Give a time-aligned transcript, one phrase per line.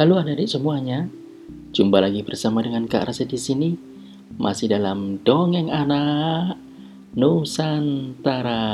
[0.00, 1.12] Halo adik-adik semuanya,
[1.76, 3.76] jumpa lagi bersama dengan Kak Rasa di sini,
[4.40, 6.56] masih dalam dongeng anak
[7.12, 8.64] Nusantara.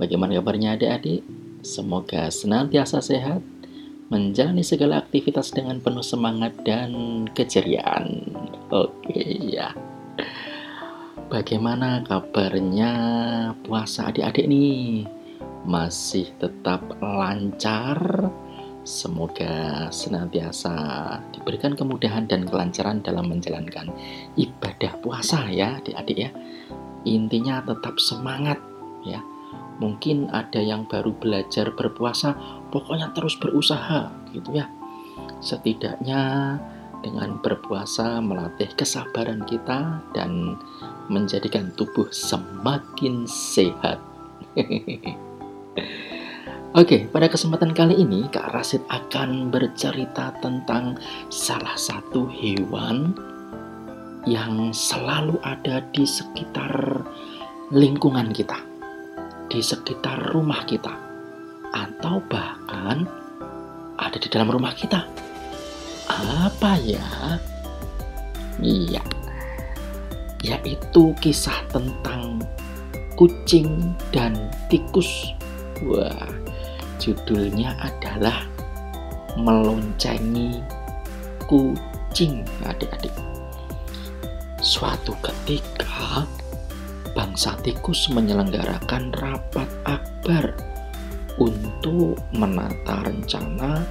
[0.00, 1.20] Bagaimana kabarnya adik-adik?
[1.60, 3.44] Semoga senantiasa sehat,
[4.08, 8.32] menjalani segala aktivitas dengan penuh semangat dan keceriaan.
[8.72, 9.76] Oke ya.
[11.28, 12.92] Bagaimana kabarnya
[13.60, 15.04] puasa adik-adik nih?
[15.68, 18.32] Masih tetap lancar?
[18.82, 20.74] Semoga senantiasa
[21.30, 23.86] diberikan kemudahan dan kelancaran dalam menjalankan
[24.34, 26.30] ibadah puasa ya adik-adik ya.
[27.06, 28.58] Intinya tetap semangat
[29.06, 29.22] ya.
[29.78, 32.34] Mungkin ada yang baru belajar berpuasa,
[32.74, 34.66] pokoknya terus berusaha gitu ya.
[35.38, 36.58] Setidaknya
[37.06, 40.58] dengan berpuasa melatih kesabaran kita dan
[41.06, 44.02] menjadikan tubuh semakin sehat.
[46.72, 50.96] Oke, pada kesempatan kali ini Kak Rasid akan bercerita tentang
[51.28, 53.12] salah satu hewan
[54.24, 57.04] yang selalu ada di sekitar
[57.76, 58.56] lingkungan kita,
[59.52, 60.96] di sekitar rumah kita,
[61.76, 63.04] atau bahkan
[64.00, 65.04] ada di dalam rumah kita.
[66.08, 67.36] Apa ya?
[68.64, 69.04] Iya,
[70.40, 72.40] yaitu kisah tentang
[73.20, 75.36] kucing dan tikus.
[75.84, 76.30] Wah,
[77.02, 78.46] Judulnya adalah
[79.34, 80.62] Meloncengi
[81.50, 83.10] Kucing adik-adik.
[84.62, 86.22] Suatu ketika
[87.10, 90.54] bangsa tikus menyelenggarakan rapat akbar
[91.42, 93.82] untuk menata rencana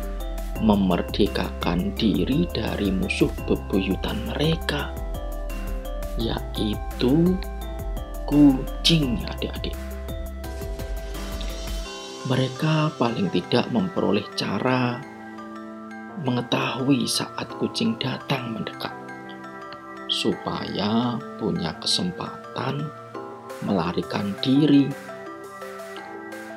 [0.64, 4.88] memerdekakan diri dari musuh bebuyutan mereka
[6.16, 7.36] yaitu
[8.24, 9.76] kucing adik-adik
[12.30, 15.02] mereka paling tidak memperoleh cara
[16.22, 18.94] mengetahui saat kucing datang mendekat,
[20.06, 22.86] supaya punya kesempatan
[23.66, 24.86] melarikan diri.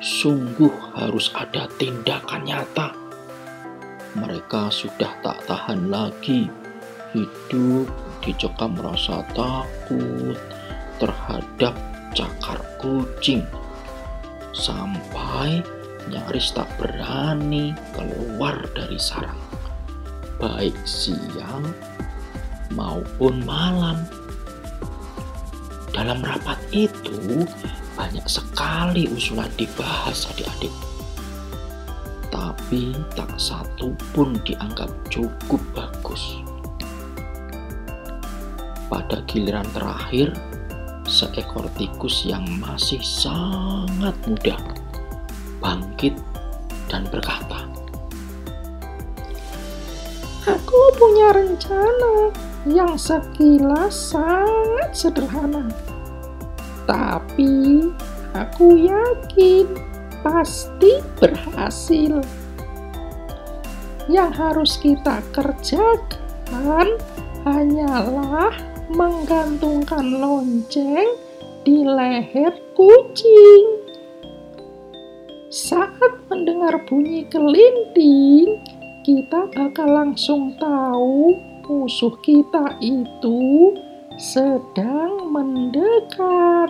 [0.05, 2.93] Sungguh harus ada tindakan nyata.
[4.13, 6.45] Mereka sudah tak tahan lagi
[7.17, 7.89] hidup
[8.21, 10.37] dicekam rasa takut
[11.01, 11.73] terhadap
[12.13, 13.41] cakar kucing
[14.55, 15.59] sampai
[16.07, 19.37] nyaris tak berani keluar dari sarang,
[20.39, 21.67] baik siang
[22.71, 23.99] maupun malam.
[25.91, 27.47] Dalam rapat itu
[27.95, 30.73] banyak sekali usulan dibahas adik-adik.
[32.27, 36.43] Tapi tak satu pun dianggap cukup bagus.
[38.91, 40.35] Pada giliran terakhir,
[41.05, 44.57] seekor tikus yang masih sangat muda
[45.61, 46.13] bangkit
[46.89, 47.65] dan berkata,
[50.45, 52.29] Aku punya rencana
[52.69, 55.73] yang sekilas sangat sederhana.
[56.85, 57.89] Tapi
[58.37, 59.65] aku yakin
[60.21, 62.21] pasti berhasil.
[64.05, 66.93] Yang harus kita kerjakan
[67.41, 68.53] hanyalah
[68.91, 71.17] menggantungkan lonceng
[71.65, 73.65] di leher kucing.
[75.49, 75.97] Saat
[76.29, 78.59] mendengar bunyi kelinting,
[79.07, 81.33] kita bakal langsung tahu
[81.65, 83.73] musuh kita itu
[84.21, 86.69] sedang mendekat.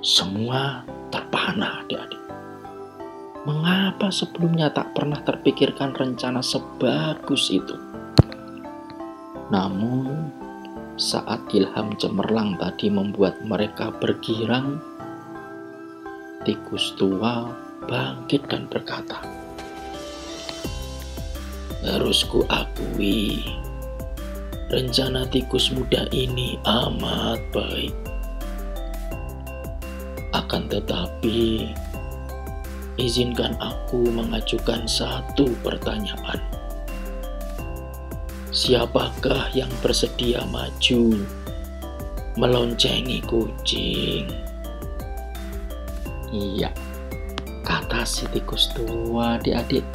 [0.00, 2.20] Semua terpana adik-adik.
[3.48, 7.89] Mengapa sebelumnya tak pernah terpikirkan rencana sebagus itu?
[9.50, 10.30] Namun,
[10.94, 14.78] saat ilham cemerlang tadi membuat mereka bergirang,
[16.46, 17.50] tikus tua
[17.90, 19.18] bangkit dan berkata,
[21.82, 23.42] Harus kuakui,
[24.70, 27.96] rencana tikus muda ini amat baik.
[30.30, 31.66] Akan tetapi,
[33.00, 36.59] izinkan aku mengajukan satu pertanyaan.
[38.50, 41.22] Siapakah yang bersedia maju
[42.34, 44.26] meloncengi kucing?
[46.34, 46.74] Iya,
[47.62, 49.86] kata si tikus tua adik-adik.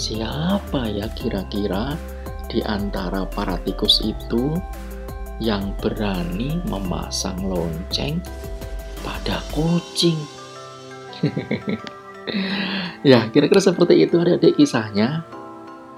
[0.00, 1.92] Siapa ya kira-kira
[2.48, 4.56] di antara para tikus itu
[5.36, 8.16] yang berani memasang lonceng
[9.04, 10.16] pada kucing?
[13.12, 15.20] ya, kira-kira seperti itu adik-adik kisahnya.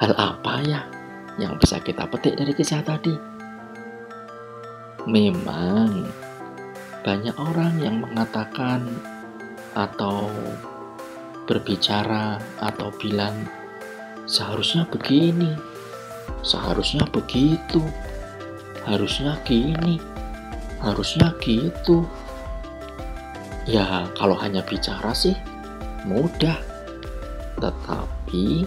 [0.02, 0.82] Hal apa ya
[1.40, 3.14] yang bisa kita petik dari kisah tadi?
[5.08, 6.06] Memang
[7.02, 8.87] banyak orang yang mengatakan
[9.73, 10.31] atau
[11.49, 13.34] berbicara atau bilang
[14.31, 15.50] seharusnya begini,
[16.46, 17.82] seharusnya begitu,
[18.87, 19.99] harusnya gini,
[20.79, 22.06] harusnya gitu.
[23.67, 25.34] Ya, kalau hanya bicara sih
[26.06, 26.58] mudah,
[27.58, 28.67] tetapi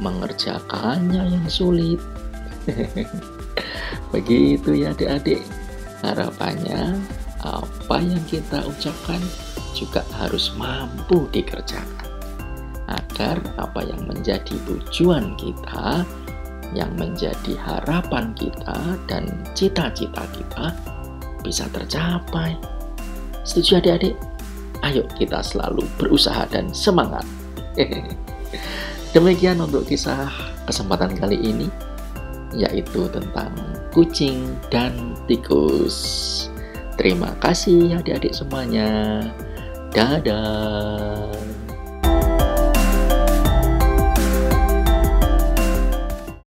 [0.00, 2.00] mengerjakannya yang sulit.
[4.14, 5.42] Begitu ya adik-adik.
[6.02, 6.98] Harapannya
[7.42, 9.22] apa yang kita ucapkan
[9.74, 12.08] juga harus mampu dikerjakan.
[12.86, 16.04] Agar apa yang menjadi tujuan kita,
[16.76, 20.76] yang menjadi harapan kita dan cita-cita kita
[21.42, 22.56] bisa tercapai.
[23.42, 24.16] Setuju adik-adik?
[24.82, 27.22] Ayo kita selalu berusaha dan semangat.
[29.12, 30.32] Demikian untuk kisah
[30.64, 31.68] kesempatan kali ini
[32.56, 33.52] yaitu tentang
[33.92, 36.48] kucing dan tikus.
[36.96, 39.20] Terima kasih adik-adik semuanya.
[39.92, 41.51] Dadah.